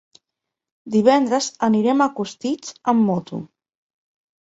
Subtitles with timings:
[0.95, 3.45] Divendres anirem a Costitx amb moto.